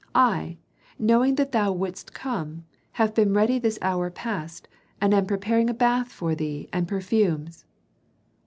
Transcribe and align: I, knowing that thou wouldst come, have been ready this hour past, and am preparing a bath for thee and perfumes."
I, 0.15 0.57
knowing 0.97 1.35
that 1.35 1.51
thou 1.51 1.71
wouldst 1.73 2.11
come, 2.15 2.65
have 2.93 3.13
been 3.13 3.35
ready 3.35 3.59
this 3.59 3.77
hour 3.83 4.09
past, 4.09 4.67
and 4.99 5.13
am 5.13 5.27
preparing 5.27 5.69
a 5.69 5.75
bath 5.75 6.11
for 6.11 6.33
thee 6.33 6.67
and 6.73 6.87
perfumes." 6.87 7.65